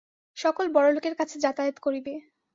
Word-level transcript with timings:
সকল 0.37 0.65
বড়লোকের 0.75 1.13
কাছে 1.19 1.35
যাতায়াত 1.39 1.77
করিবে। 1.79 2.13